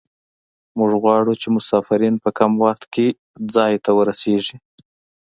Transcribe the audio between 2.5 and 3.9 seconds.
وخت کې ځای